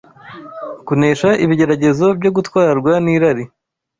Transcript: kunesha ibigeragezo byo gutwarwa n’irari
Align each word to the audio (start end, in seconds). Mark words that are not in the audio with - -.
kunesha 0.85 1.29
ibigeragezo 1.43 2.05
byo 2.19 2.31
gutwarwa 2.35 2.91
n’irari 3.03 3.43